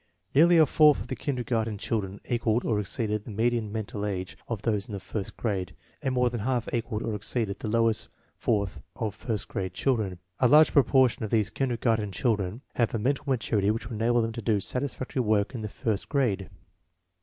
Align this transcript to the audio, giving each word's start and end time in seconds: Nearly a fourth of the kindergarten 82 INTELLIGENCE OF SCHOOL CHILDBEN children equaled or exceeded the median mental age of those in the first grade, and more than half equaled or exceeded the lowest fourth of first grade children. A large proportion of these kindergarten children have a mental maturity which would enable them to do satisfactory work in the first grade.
Nearly 0.33 0.57
a 0.57 0.65
fourth 0.65 1.01
of 1.01 1.07
the 1.09 1.15
kindergarten 1.15 1.75
82 1.75 1.83
INTELLIGENCE 1.83 1.91
OF 1.91 2.09
SCHOOL 2.09 2.09
CHILDBEN 2.09 2.39
children 2.39 2.57
equaled 2.57 2.65
or 2.65 2.79
exceeded 2.79 3.23
the 3.23 3.29
median 3.29 3.71
mental 3.71 4.03
age 4.03 4.37
of 4.47 4.63
those 4.63 4.87
in 4.87 4.93
the 4.93 4.99
first 4.99 5.37
grade, 5.37 5.75
and 6.01 6.15
more 6.15 6.31
than 6.31 6.39
half 6.39 6.67
equaled 6.73 7.03
or 7.03 7.13
exceeded 7.13 7.59
the 7.59 7.67
lowest 7.67 8.07
fourth 8.35 8.81
of 8.95 9.13
first 9.13 9.47
grade 9.47 9.75
children. 9.75 10.17
A 10.39 10.47
large 10.47 10.73
proportion 10.73 11.21
of 11.23 11.29
these 11.29 11.51
kindergarten 11.51 12.11
children 12.11 12.61
have 12.73 12.95
a 12.95 12.97
mental 12.97 13.25
maturity 13.27 13.69
which 13.69 13.89
would 13.91 14.01
enable 14.01 14.23
them 14.23 14.31
to 14.31 14.41
do 14.41 14.59
satisfactory 14.59 15.21
work 15.21 15.53
in 15.53 15.61
the 15.61 15.69
first 15.69 16.09
grade. 16.09 16.49